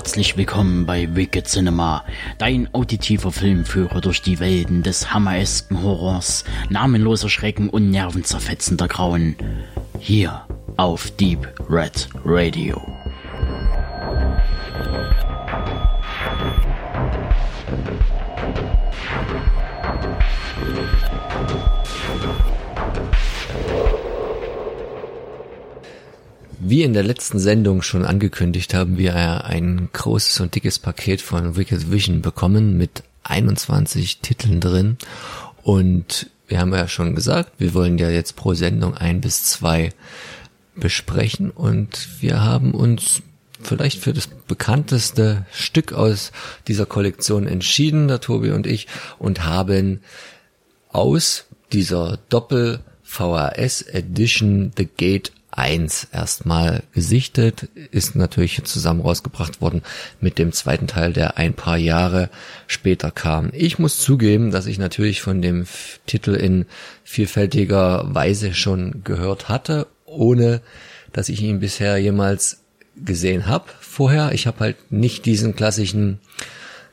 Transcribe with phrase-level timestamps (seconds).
[0.00, 2.06] Herzlich willkommen bei Wicked Cinema,
[2.38, 9.36] dein auditiver Filmführer durch die Welten des hammeresken Horrors, namenloser Schrecken und nervenzerfetzender Grauen.
[9.98, 10.46] Hier
[10.78, 12.80] auf Deep Red Radio.
[26.70, 31.56] Wie in der letzten Sendung schon angekündigt, haben wir ein großes und dickes Paket von
[31.56, 34.96] Wicked Vision bekommen mit 21 Titeln drin.
[35.64, 39.90] Und wir haben ja schon gesagt, wir wollen ja jetzt pro Sendung ein bis zwei
[40.76, 41.50] besprechen.
[41.50, 43.20] Und wir haben uns
[43.60, 46.30] vielleicht für das bekannteste Stück aus
[46.68, 48.86] dieser Kollektion entschieden, der Tobi und ich,
[49.18, 50.02] und haben
[50.90, 59.82] aus dieser Doppel VHS Edition The Gate 1 erstmal gesichtet, ist natürlich zusammen rausgebracht worden
[60.20, 62.30] mit dem zweiten Teil, der ein paar Jahre
[62.66, 63.50] später kam.
[63.52, 65.66] Ich muss zugeben, dass ich natürlich von dem
[66.06, 66.66] Titel in
[67.04, 70.60] vielfältiger Weise schon gehört hatte, ohne
[71.12, 72.62] dass ich ihn bisher jemals
[72.96, 74.32] gesehen habe vorher.
[74.32, 76.20] Ich habe halt nicht diesen klassischen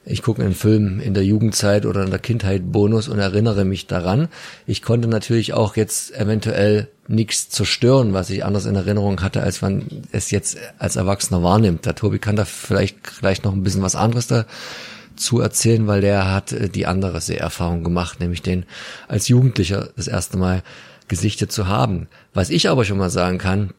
[0.10, 3.88] ich gucke einen Film in der Jugendzeit oder in der Kindheit Bonus und erinnere mich
[3.88, 4.30] daran.
[4.66, 9.62] Ich konnte natürlich auch jetzt eventuell nichts zerstören, was ich anders in Erinnerung hatte, als
[9.62, 11.86] man es jetzt als Erwachsener wahrnimmt.
[11.86, 16.32] Der Tobi kann da vielleicht gleich noch ein bisschen was anderes dazu erzählen, weil der
[16.32, 18.66] hat äh, die andere Seherfahrung gemacht, nämlich den
[19.10, 20.64] als Jugendlicher das erste Mal
[21.10, 22.08] gesichtet zu haben.
[22.34, 23.72] Was ich aber schon mal sagen kann,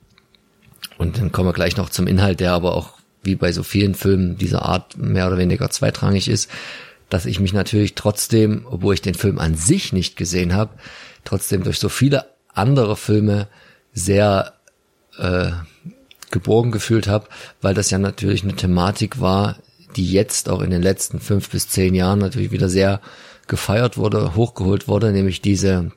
[0.99, 3.95] und dann kommen wir gleich noch zum Inhalt, der aber auch wie bei so vielen
[3.95, 6.51] Filmen dieser Art mehr oder weniger zweitrangig ist,
[7.09, 10.73] dass ich mich natürlich trotzdem, obwohl ich den Film an sich nicht gesehen habe,
[11.25, 13.49] trotzdem durch so viele andere Filme
[13.93, 14.55] sehr
[15.19, 15.51] äh,
[16.31, 17.29] geborgen gefühlt habe,
[17.63, 19.57] weil das ja natürlich eine Thematik war,
[19.97, 23.01] die jetzt auch in den letzten fünf bis zehn Jahren natürlich wieder sehr
[23.47, 25.91] gefeiert wurde, hochgeholt wurde, nämlich diese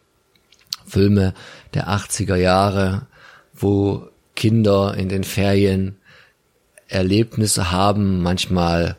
[0.87, 1.33] Filme
[1.73, 3.07] der 80er Jahre,
[3.53, 5.97] wo Kinder in den Ferien
[6.91, 8.97] Erlebnisse haben, manchmal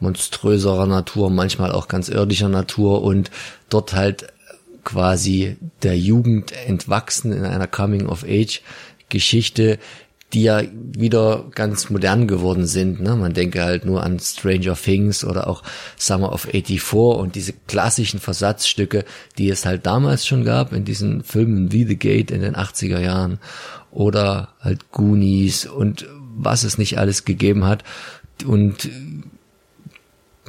[0.00, 3.30] monströserer Natur, manchmal auch ganz irdischer Natur und
[3.68, 4.32] dort halt
[4.84, 9.78] quasi der Jugend entwachsen in einer Coming-of-Age-Geschichte,
[10.32, 13.00] die ja wieder ganz modern geworden sind.
[13.00, 13.14] Ne?
[13.16, 15.62] Man denke halt nur an Stranger Things oder auch
[15.96, 19.04] Summer of 84 und diese klassischen Versatzstücke,
[19.36, 22.98] die es halt damals schon gab in diesen Filmen wie The Gate in den 80er
[22.98, 23.38] Jahren
[23.90, 26.06] oder halt Goonies und
[26.36, 27.84] was es nicht alles gegeben hat.
[28.44, 28.88] Und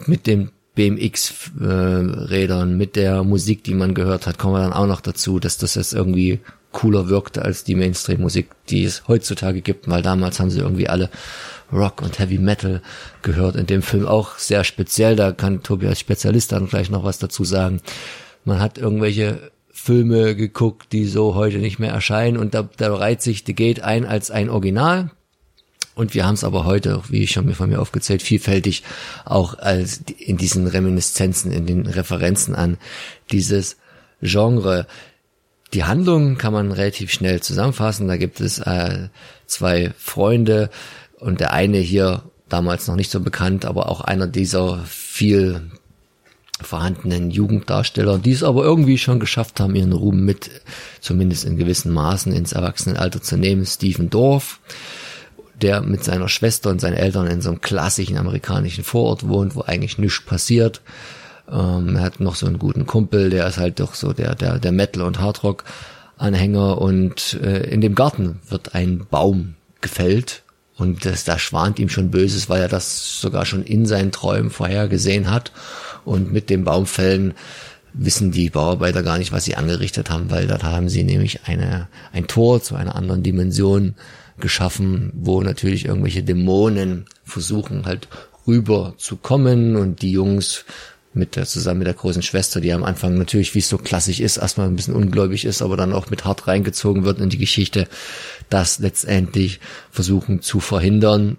[0.06, 4.88] mit den BMX-Rädern, äh, mit der Musik, die man gehört hat, kommen wir dann auch
[4.88, 6.40] noch dazu, dass das jetzt irgendwie
[6.72, 11.10] cooler wirkte als die Mainstream-Musik, die es heutzutage gibt, weil damals haben sie irgendwie alle
[11.72, 12.82] Rock und Heavy Metal
[13.22, 13.56] gehört.
[13.56, 17.20] In dem Film auch sehr speziell, da kann Tobi als Spezialist dann gleich noch was
[17.20, 17.82] dazu sagen.
[18.44, 23.22] Man hat irgendwelche Filme geguckt, die so heute nicht mehr erscheinen und da, da reiht
[23.22, 25.12] sich The Gate ein als ein Original,
[25.96, 28.84] und wir haben es aber heute, wie ich schon von mir aufgezählt, vielfältig
[29.26, 32.78] auch als in diesen Reminiszenzen, in den Referenzen an
[33.32, 33.78] dieses
[34.22, 34.88] Genre.
[35.74, 38.08] Die Handlung kann man relativ schnell zusammenfassen.
[38.08, 39.10] Da gibt es äh,
[39.46, 40.70] zwei Freunde
[41.20, 45.72] und der eine hier damals noch nicht so bekannt, aber auch einer dieser viel
[46.62, 50.50] vorhandenen Jugenddarsteller, die es aber irgendwie schon geschafft haben, ihren Ruhm mit,
[51.02, 53.66] zumindest in gewissen Maßen, ins Erwachsenenalter zu nehmen.
[53.66, 54.60] Stephen Dorff
[55.64, 59.62] der mit seiner Schwester und seinen Eltern in so einem klassischen amerikanischen Vorort wohnt, wo
[59.62, 60.82] eigentlich nichts passiert.
[61.52, 64.60] Ähm, er hat noch so einen guten Kumpel, der ist halt doch so der, der,
[64.60, 66.80] der Metal- und Hardrock-Anhänger.
[66.80, 70.44] Und äh, in dem Garten wird ein Baum gefällt.
[70.78, 74.50] Und das, da schwant ihm schon Böses, weil er das sogar schon in seinen Träumen
[74.50, 75.52] vorhergesehen hat.
[76.04, 77.34] Und mit dem Baumfällen
[77.94, 81.88] wissen die Bauarbeiter gar nicht, was sie angerichtet haben, weil da haben sie nämlich eine,
[82.12, 83.94] ein Tor zu einer anderen Dimension
[84.40, 88.08] geschaffen, wo natürlich irgendwelche Dämonen versuchen halt
[88.48, 90.66] rüber zu kommen und die Jungs
[91.14, 94.20] mit der, zusammen mit der großen Schwester, die am Anfang natürlich, wie es so klassisch
[94.20, 97.38] ist, erstmal ein bisschen ungläubig ist, aber dann auch mit hart reingezogen wird in die
[97.38, 97.88] Geschichte,
[98.50, 99.60] das letztendlich
[99.92, 101.38] versuchen zu verhindern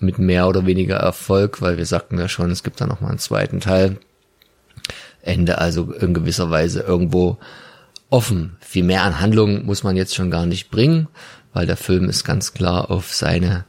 [0.00, 3.10] mit mehr oder weniger Erfolg, weil wir sagten ja schon, es gibt da noch mal
[3.10, 3.98] einen zweiten Teil.
[5.22, 7.38] Ende also in gewisser Weise irgendwo
[8.12, 8.56] offen.
[8.60, 11.08] Viel mehr an Handlung muss man jetzt schon gar nicht bringen
[11.52, 13.64] weil der Film ist ganz klar auf seine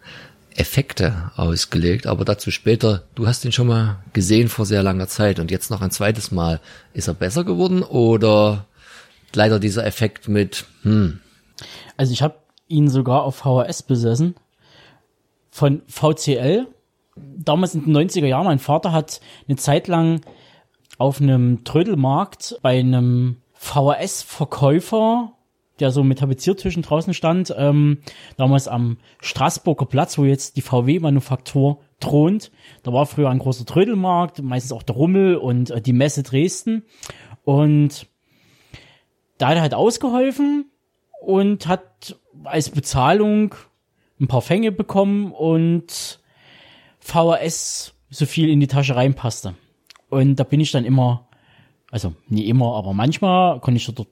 [0.55, 3.03] Effekte ausgelegt, aber dazu später.
[3.15, 6.31] Du hast ihn schon mal gesehen vor sehr langer Zeit und jetzt noch ein zweites
[6.31, 6.59] Mal.
[6.93, 8.65] Ist er besser geworden oder
[9.33, 11.19] leider dieser Effekt mit, hm?
[11.97, 12.35] Also ich habe
[12.67, 14.35] ihn sogar auf VHS besessen
[15.49, 16.67] von VCL
[17.15, 20.21] damals in den 90er Jahren, mein Vater hat eine Zeit lang
[20.97, 25.31] auf einem Trödelmarkt bei einem VHS-Verkäufer,
[25.79, 27.99] der so mit Tapeziertischen draußen stand, ähm,
[28.37, 32.51] damals am Straßburger Platz, wo jetzt die VW-Manufaktur thront.
[32.83, 36.83] Da war früher ein großer Trödelmarkt, meistens auch der Rummel und äh, die Messe Dresden.
[37.45, 38.07] Und
[39.37, 40.69] da hat er halt ausgeholfen
[41.21, 43.55] und hat als Bezahlung
[44.19, 46.19] ein paar Fänge bekommen und
[46.99, 49.55] VHS so viel in die Tasche reinpasste.
[50.09, 51.27] Und da bin ich dann immer,
[51.93, 54.07] also nie immer, aber manchmal konnte ich dort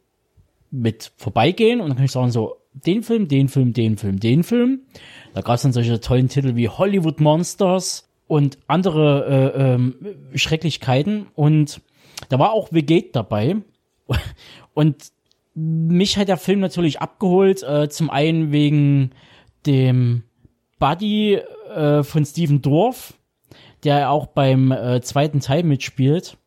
[0.70, 4.44] mit vorbeigehen und dann kann ich sagen so, den Film, den Film, den Film, den
[4.44, 4.82] Film.
[5.34, 9.26] Da gab es dann solche tollen Titel wie Hollywood Monsters und andere
[9.56, 9.96] äh, ähm,
[10.36, 11.26] Schrecklichkeiten.
[11.34, 11.82] Und
[12.30, 13.58] da war auch Vegate dabei.
[14.76, 15.12] Und
[15.56, 17.64] mich hat der Film natürlich abgeholt.
[17.64, 19.12] Äh, zum einen wegen
[19.66, 20.24] dem
[20.80, 21.42] Buddy
[21.76, 23.16] äh, von Steven Dorff,
[23.84, 26.38] der auch beim äh, zweiten Teil mitspielt.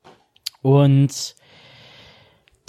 [0.65, 1.35] Und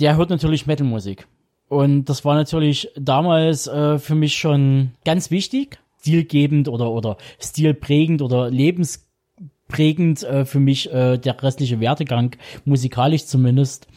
[0.02, 1.28] der hört natürlich Metalmusik.
[1.70, 8.22] Und das war natürlich damals äh, für mich schon ganz wichtig, stilgebend oder, oder stilprägend
[8.22, 13.88] oder lebensprägend äh, für mich äh, der restliche Wertegang, musikalisch zumindest,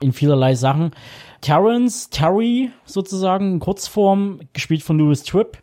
[0.00, 0.90] in vielerlei Sachen.
[1.40, 5.62] Terrence, Terry sozusagen, Kurzform, gespielt von Louis Tripp,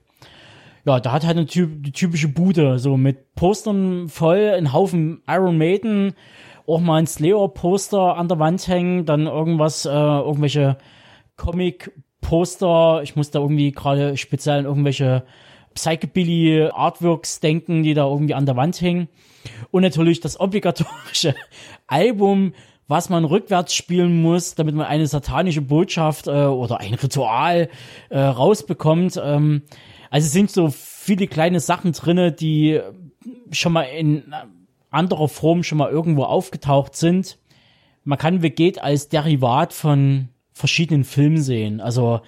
[0.84, 5.22] ja, da hat halt eine typ, die typische Bude, so mit Postern voll, ein Haufen
[5.28, 6.16] Iron Maiden,
[6.68, 10.78] auch mal ein Slayer-Poster an der Wand hängen, dann irgendwas, äh, irgendwelche
[11.38, 13.02] Comic-Poster.
[13.04, 15.24] Ich muss da irgendwie gerade speziell an irgendwelche
[15.74, 19.08] Psychobilly Artworks denken, die da irgendwie an der Wand hängen.
[19.72, 21.36] Und natürlich das obligatorische
[21.88, 22.54] Album,
[22.88, 27.70] was man rückwärts spielen muss, damit man eine satanische Botschaft äh, oder ein Ritual
[28.10, 29.20] äh, rausbekommt.
[29.24, 29.64] Ähm,
[30.10, 32.82] also es sind so viele kleine Sachen drinne, die
[33.52, 34.34] schon mal in
[34.90, 37.38] anderer Form schon mal irgendwo aufgetaucht sind.
[38.04, 41.82] Man kann Veget als Derivat von verschiedenen Filmen sehen.
[41.82, 42.22] Also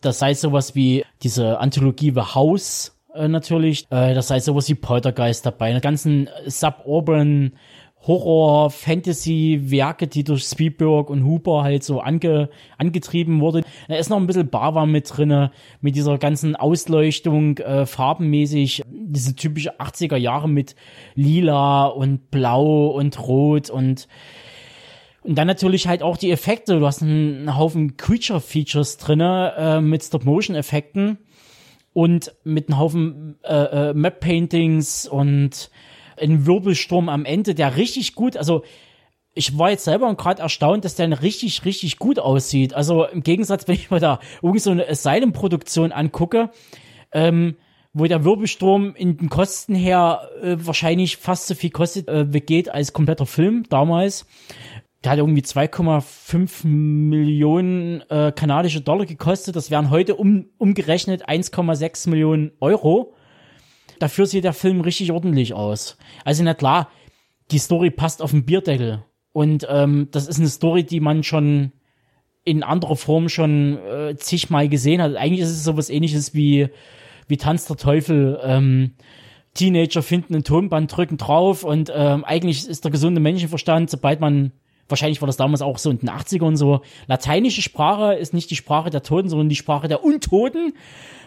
[0.00, 4.74] das sei sowas wie diese Anthologie The House äh, natürlich, äh, das sei sowas wie
[4.74, 7.52] Poltergeist dabei, eine ganzen Suburban
[8.06, 13.64] Horror, Fantasy-Werke, die durch Spielberg und Hooper halt so ange, angetrieben wurden.
[13.88, 15.50] Da ist noch ein bisschen Bava mit drinne,
[15.80, 20.76] mit dieser ganzen Ausleuchtung, äh, farbenmäßig, diese typische 80er Jahre mit
[21.14, 24.08] lila und blau und rot und
[25.22, 26.78] und dann natürlich halt auch die Effekte.
[26.78, 31.18] Du hast einen, einen Haufen Creature-Features drinne äh, mit Stop-Motion-Effekten
[31.92, 35.70] und mit einem Haufen äh, äh, Map-Paintings und
[36.20, 38.62] ein Wirbelsturm am Ende, der richtig gut, also
[39.36, 42.72] ich war jetzt selber gerade erstaunt, dass der richtig, richtig gut aussieht.
[42.72, 46.50] Also im Gegensatz, wenn ich mir da irgendwie so eine Asylum-Produktion angucke,
[47.12, 47.56] ähm,
[47.92, 52.70] wo der Wirbelsturm in den Kosten her äh, wahrscheinlich fast so viel kostet, äh, geht
[52.70, 54.26] als kompletter Film damals.
[55.04, 59.54] Der hat irgendwie 2,5 Millionen äh, kanadische Dollar gekostet.
[59.54, 63.14] Das wären heute um, umgerechnet 1,6 Millionen Euro.
[63.98, 65.96] Dafür sieht der Film richtig ordentlich aus.
[66.24, 66.88] Also na klar,
[67.50, 69.04] die Story passt auf den Bierdeckel.
[69.32, 71.72] Und ähm, das ist eine Story, die man schon
[72.44, 75.16] in anderer Form schon äh, zigmal gesehen hat.
[75.16, 76.68] Eigentlich ist es sowas ähnliches wie,
[77.26, 78.40] wie Tanz der Teufel.
[78.42, 78.92] Ähm,
[79.54, 84.52] Teenager finden ein Tonband, drücken drauf und ähm, eigentlich ist der gesunde Menschenverstand, sobald man,
[84.88, 88.56] wahrscheinlich war das damals auch so in den 80ern so, lateinische Sprache ist nicht die
[88.56, 90.74] Sprache der Toten, sondern die Sprache der Untoten.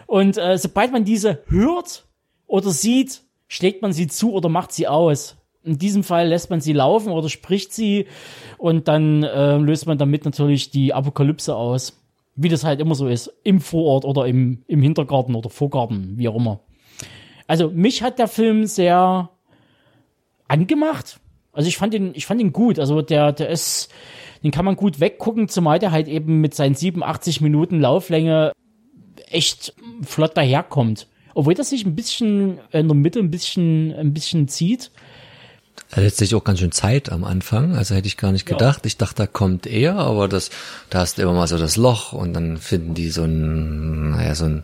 [0.06, 2.06] Und äh, sobald man diese hört,
[2.50, 5.36] oder sieht, schlägt man sie zu oder macht sie aus.
[5.62, 8.06] In diesem Fall lässt man sie laufen oder spricht sie
[8.58, 11.96] und dann äh, löst man damit natürlich die Apokalypse aus.
[12.34, 13.32] Wie das halt immer so ist.
[13.44, 16.60] Im Vorort oder im, im Hintergarten oder Vorgarten, wie auch immer.
[17.46, 19.30] Also mich hat der Film sehr
[20.48, 21.20] angemacht.
[21.52, 22.78] Also ich fand ihn, ich fand ihn gut.
[22.78, 23.92] Also der, der ist,
[24.42, 28.52] den kann man gut weggucken, zumal der halt eben mit seinen 87 Minuten Lauflänge
[29.28, 31.06] echt flott daherkommt.
[31.34, 34.90] Obwohl das sich ein bisschen in der Mitte ein bisschen, ein bisschen zieht.
[35.92, 38.84] Er lässt sich auch ganz schön Zeit am Anfang, also hätte ich gar nicht gedacht.
[38.84, 38.86] Ja.
[38.86, 40.50] Ich dachte, da kommt er, aber das,
[40.88, 44.36] da hast du immer mal so das Loch und dann finden die so ein, naja,
[44.36, 44.62] so ein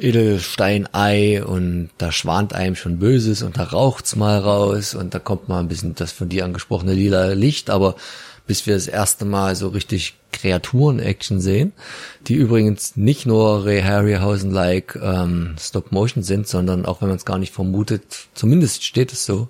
[0.00, 5.48] Edelsteinei und da schwant einem schon Böses und da raucht's mal raus und da kommt
[5.48, 7.94] mal ein bisschen das von dir angesprochene lila Licht, aber
[8.46, 11.72] bis wir das erste Mal so richtig Kreaturen-Action sehen,
[12.26, 17.38] die übrigens nicht nur Ray Harryhausen-like ähm, Stop-Motion sind, sondern auch wenn man es gar
[17.38, 18.02] nicht vermutet,
[18.34, 19.48] zumindest steht es so,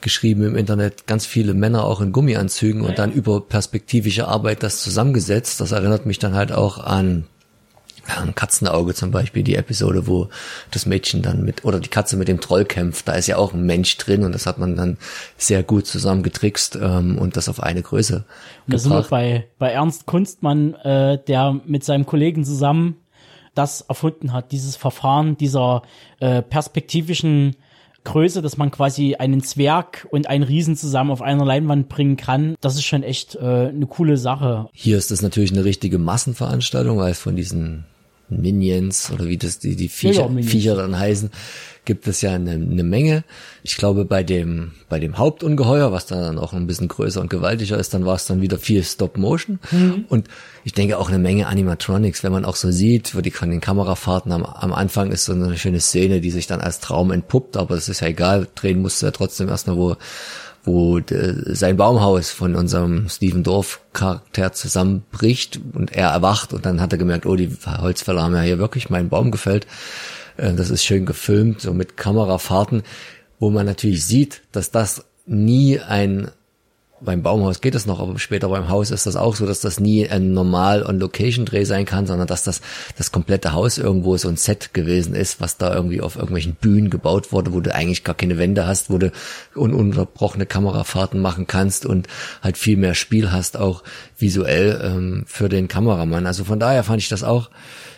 [0.00, 4.82] geschrieben im Internet, ganz viele Männer auch in Gummianzügen und dann über perspektivische Arbeit das
[4.82, 5.60] zusammengesetzt.
[5.60, 7.26] Das erinnert mich dann halt auch an
[8.34, 10.28] Katzenauge zum Beispiel, die Episode, wo
[10.70, 13.52] das Mädchen dann mit, oder die Katze mit dem Troll kämpft, da ist ja auch
[13.52, 14.98] ein Mensch drin und das hat man dann
[15.36, 18.24] sehr gut zusammen getrickst ähm, und das auf eine Größe
[18.66, 22.96] Und da sind wir bei, bei Ernst Kunstmann, äh, der mit seinem Kollegen zusammen
[23.54, 25.82] das erfunden hat, dieses Verfahren dieser
[26.20, 27.56] äh, perspektivischen
[28.04, 32.54] Größe, dass man quasi einen Zwerg und einen Riesen zusammen auf einer Leinwand bringen kann.
[32.60, 34.68] Das ist schon echt äh, eine coole Sache.
[34.72, 37.84] Hier ist das natürlich eine richtige Massenveranstaltung, weil von diesen
[38.28, 40.42] Minions oder wie das die, die Viecher, Ja.
[40.42, 41.30] Viecher dann heißen,
[41.84, 43.22] gibt es ja eine, eine Menge.
[43.62, 47.78] Ich glaube, bei dem, bei dem Hauptungeheuer, was dann auch ein bisschen größer und gewaltiger
[47.78, 49.60] ist, dann war es dann wieder viel Stop Motion.
[50.08, 50.26] Und
[50.64, 53.60] ich denke auch eine Menge Animatronics, wenn man auch so sieht, wo die von den
[53.60, 57.56] Kamerafahrten am, am Anfang ist so eine schöne Szene, die sich dann als Traum entpuppt,
[57.56, 59.96] aber das ist ja egal, drehen musste er trotzdem erstmal, wo
[60.66, 66.80] wo äh, sein Baumhaus von unserem Steven Dorf Charakter zusammenbricht und er erwacht und dann
[66.80, 69.66] hat er gemerkt, oh, die Holzfäller haben ja hier wirklich meinen Baum gefällt.
[70.36, 72.82] Äh, Das ist schön gefilmt, so mit Kamerafahrten,
[73.38, 76.30] wo man natürlich sieht, dass das nie ein
[77.00, 79.80] beim Baumhaus geht es noch, aber später beim Haus ist das auch so, dass das
[79.80, 82.60] nie ein normal On-Location-Dreh sein kann, sondern dass das
[82.96, 86.88] das komplette Haus irgendwo so ein Set gewesen ist, was da irgendwie auf irgendwelchen Bühnen
[86.88, 89.12] gebaut wurde, wo du eigentlich gar keine Wände hast, wo du
[89.54, 92.08] ununterbrochene Kamerafahrten machen kannst und
[92.42, 93.82] halt viel mehr Spiel hast, auch
[94.18, 96.26] visuell ähm, für den Kameramann.
[96.26, 97.50] Also von daher fand ich das auch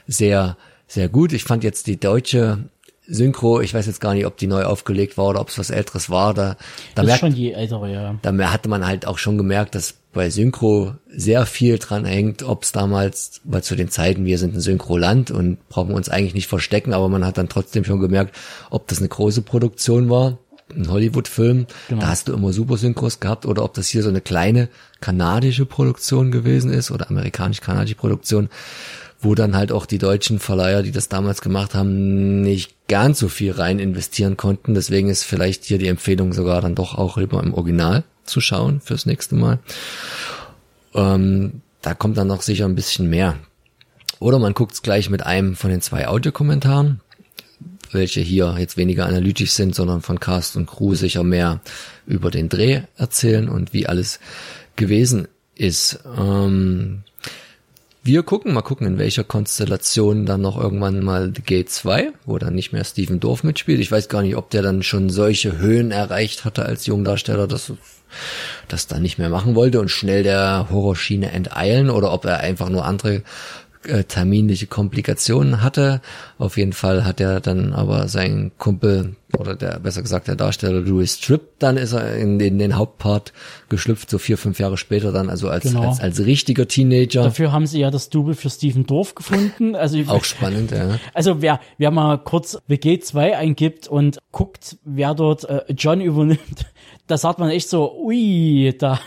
[0.06, 1.32] sehr, sehr gut.
[1.32, 2.58] Ich fand jetzt die deutsche
[3.08, 5.70] Synchro, ich weiß jetzt gar nicht, ob die neu aufgelegt war oder ob es was
[5.70, 6.34] älteres war.
[6.34, 6.56] Da,
[6.94, 8.14] da merkt, schon die ältere, ja.
[8.22, 12.64] da hatte man halt auch schon gemerkt, dass bei Synchro sehr viel dran hängt, ob
[12.64, 16.48] es damals, weil zu den Zeiten, wir sind ein Synchroland und brauchen uns eigentlich nicht
[16.48, 18.36] verstecken, aber man hat dann trotzdem schon gemerkt,
[18.70, 20.38] ob das eine große Produktion war,
[20.74, 22.00] ein Hollywood-Film, Genau.
[22.00, 24.68] da hast du immer super Synchros gehabt, oder ob das hier so eine kleine
[25.00, 28.48] kanadische Produktion gewesen ist oder amerikanisch-kanadische Produktion,
[29.20, 33.28] wo dann halt auch die deutschen Verleiher, die das damals gemacht haben, nicht ganz so
[33.28, 34.74] viel rein investieren konnten.
[34.74, 38.80] Deswegen ist vielleicht hier die Empfehlung sogar dann doch auch lieber im Original zu schauen
[38.80, 39.58] fürs nächste Mal.
[40.94, 43.36] Ähm, da kommt dann noch sicher ein bisschen mehr.
[44.20, 47.00] Oder man guckt's gleich mit einem von den zwei Audiokommentaren,
[47.92, 51.60] welche hier jetzt weniger analytisch sind, sondern von Cast und Crew sicher mehr
[52.06, 54.20] über den Dreh erzählen und wie alles
[54.76, 56.00] gewesen ist.
[56.16, 57.02] Ähm,
[58.02, 62.38] wir gucken, mal gucken, in welcher Konstellation dann noch irgendwann mal The Gate 2, wo
[62.38, 63.80] dann nicht mehr Steven Dorf mitspielt.
[63.80, 67.72] Ich weiß gar nicht, ob der dann schon solche Höhen erreicht hatte als Jungdarsteller, dass
[68.68, 72.70] das dann nicht mehr machen wollte und schnell der Horrorschiene enteilen oder ob er einfach
[72.70, 73.22] nur andere
[73.88, 76.00] äh, terminliche Komplikationen hatte.
[76.38, 80.80] Auf jeden Fall hat er dann aber sein Kumpel oder der besser gesagt der Darsteller
[80.80, 83.32] Louis Tripp, dann ist er in, den den Hauptpart
[83.68, 85.88] geschlüpft, so vier, fünf Jahre später dann, also als, Genau.
[85.88, 87.24] als, als richtiger Teenager.
[87.24, 89.74] Dafür haben sie ja das Double für Steven Dorf gefunden.
[89.74, 90.98] Also, Auch spannend, ja.
[91.12, 96.66] also wer, wer mal kurz WG2 eingibt und guckt, wer dort äh, John übernimmt,
[97.06, 99.00] da sagt man echt so, ui, da.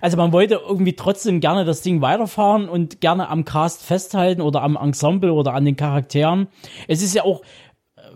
[0.00, 4.62] Also man wollte irgendwie trotzdem gerne das Ding weiterfahren und gerne am Cast festhalten oder
[4.62, 6.48] am Ensemble oder an den Charakteren.
[6.86, 7.42] Es ist ja auch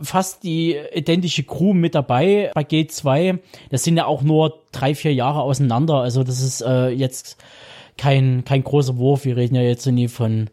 [0.01, 3.39] fast die identische Crew mit dabei bei G2.
[3.71, 5.97] Das sind ja auch nur drei, vier Jahre auseinander.
[5.97, 7.37] Also das ist äh, jetzt
[7.99, 9.25] kein, kein großer Wurf.
[9.25, 10.51] Wir reden ja jetzt nie von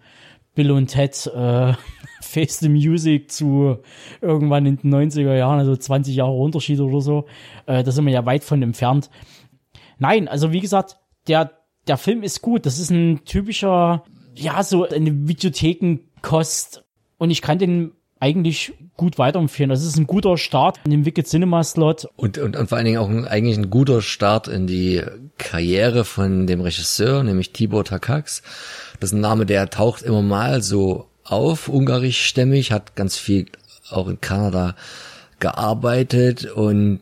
[0.55, 1.73] Bill und Ted äh,
[2.21, 3.77] Face the Music zu
[4.21, 7.25] irgendwann in den 90er Jahren, also 20 Jahre Unterschied oder so.
[7.65, 9.09] Äh, da sind wir ja weit von entfernt.
[9.97, 11.51] Nein, also wie gesagt, der,
[11.87, 12.65] der Film ist gut.
[12.65, 14.03] Das ist ein typischer,
[14.35, 16.83] ja, so eine Videothekenkost.
[17.17, 19.69] Und ich kann den eigentlich gut weiterempfehlen.
[19.69, 22.07] Das ist ein guter Start in dem Wicked Cinema Slot.
[22.17, 25.01] Und, und, und vor allen Dingen auch ein, eigentlich ein guter Start in die
[25.37, 28.43] Karriere von dem Regisseur, nämlich Tibor Takacs.
[28.99, 33.45] Das ist ein Name, der taucht immer mal so auf, ungarischstämmig, hat ganz viel
[33.89, 34.75] auch in Kanada
[35.39, 36.99] gearbeitet und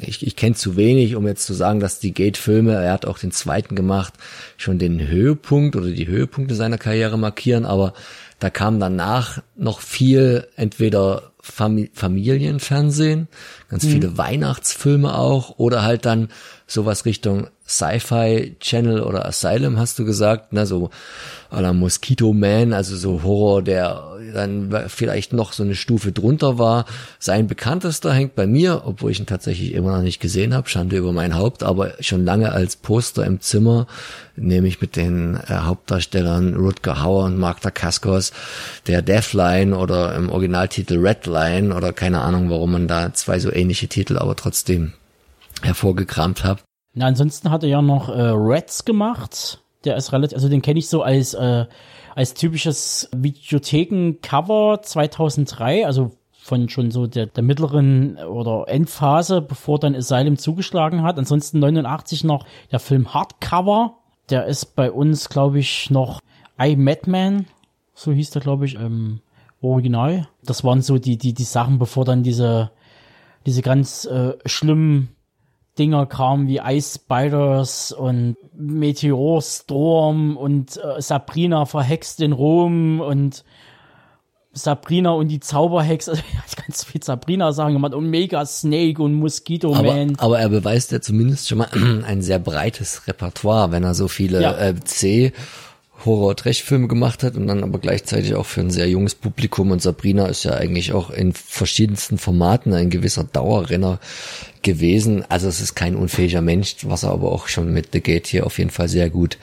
[0.00, 3.18] ich, ich kenne zu wenig, um jetzt zu sagen, dass die Gate-Filme, er hat auch
[3.18, 4.14] den zweiten gemacht,
[4.58, 7.94] schon den Höhepunkt oder die Höhepunkte seiner Karriere markieren, aber
[8.40, 13.28] da kam danach noch viel, entweder Fam Familienfernsehen,
[13.68, 16.28] ganz viele Weihnachtsfilme auch, oder halt dann
[16.68, 20.90] sowas Richtung Sci-Fi Channel oder Asylum, hast du gesagt, ne, so
[21.50, 26.58] à la Mosquito Man, also so Horror, der dann vielleicht noch so eine Stufe drunter
[26.58, 26.84] war.
[27.18, 30.98] Sein bekanntester hängt bei mir, obwohl ich ihn tatsächlich immer noch nicht gesehen habe, Schande
[30.98, 33.86] über mein Haupt, aber schon lange als Poster im Zimmer,
[34.36, 38.32] nämlich mit den äh, Hauptdarstellern Rutger Hauer und Mark Dacascos,
[38.86, 43.88] der Deathline oder im Originaltitel Redline oder keine Ahnung, warum man da zwei so ähnliche
[43.88, 44.92] Titel aber trotzdem
[45.64, 46.64] hervorgekramt hat.
[46.94, 49.60] Na, ansonsten hat er ja noch äh, Reds gemacht.
[49.84, 51.66] Der ist relativ, also den kenne ich so als, äh,
[52.14, 59.94] als typisches Videotheken-Cover 2003, also von schon so der, der mittleren oder Endphase, bevor dann
[59.94, 61.18] Asylum zugeschlagen hat.
[61.18, 63.98] Ansonsten 89 noch der Film Hardcover.
[64.30, 66.20] Der ist bei uns, glaube ich, noch
[66.60, 67.46] I Madman,
[67.94, 69.20] so hieß der, glaube ich, im
[69.60, 70.28] Original.
[70.42, 72.70] Das waren so die, die, die Sachen, bevor dann diese,
[73.46, 75.08] diese ganz äh, schlimmen
[75.78, 83.44] Dinger kamen wie Ice Spiders und Meteorstorm und äh, Sabrina verhext in Rom und
[84.52, 89.02] Sabrina und die Zauberhexe, also ich kann ganz viel Sabrina sagen gemacht und Mega Snake
[89.02, 90.16] und Mosquito aber, Man.
[90.18, 91.68] Aber er beweist ja zumindest schon mal
[92.06, 94.58] ein sehr breites Repertoire, wenn er so viele ja.
[94.58, 95.32] äh, C
[96.04, 99.70] Horror-Trash-Filme gemacht hat und dann aber gleichzeitig auch für ein sehr junges Publikum.
[99.70, 103.98] Und Sabrina ist ja eigentlich auch in verschiedensten Formaten ein gewisser Dauerrenner
[104.62, 105.24] gewesen.
[105.28, 108.46] Also es ist kein unfähiger Mensch, was er aber auch schon mit The Gate hier
[108.46, 109.38] auf jeden Fall sehr gut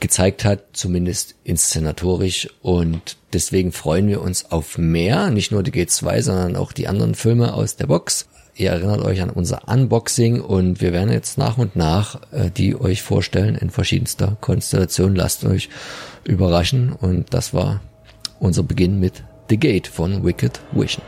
[0.00, 2.48] gezeigt hat, zumindest inszenatorisch.
[2.62, 6.88] Und deswegen freuen wir uns auf mehr, nicht nur The Gate 2, sondern auch die
[6.88, 8.26] anderen Filme aus der Box.
[8.54, 12.78] Ihr erinnert euch an unser Unboxing und wir werden jetzt nach und nach äh, die
[12.78, 15.14] euch vorstellen in verschiedenster Konstellation.
[15.14, 15.70] Lasst euch
[16.24, 17.80] überraschen und das war
[18.40, 21.02] unser Beginn mit The Gate von Wicked Vision.